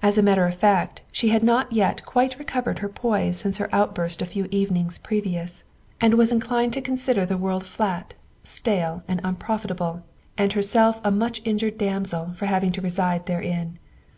[0.00, 3.68] As a matter of fact, she had not yet quite recovered her poise since her
[3.74, 4.98] outburst a few 16 242 THE WIFE OF evenings
[5.60, 5.64] previous
[6.00, 10.02] and was inclined to consider the world flat, stale, and unprofitable,
[10.38, 13.78] and herself a much injured damsel for having to reside therein.